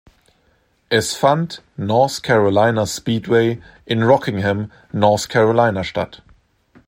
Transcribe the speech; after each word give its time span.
Es 0.89 1.13
fand 1.13 1.61
North 1.77 2.23
Carolina 2.23 2.87
Speedway 2.87 3.61
in 3.85 4.01
Rockingham, 4.01 4.71
North 4.91 5.29
Carolina 5.29 5.83
statt. 5.83 6.23